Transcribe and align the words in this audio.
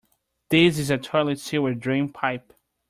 This 0.49 0.79
is 0.79 0.89
a 0.89 0.97
toilet 0.97 1.39
sewer 1.39 1.75
drain 1.75 2.11
pipe. 2.11 2.53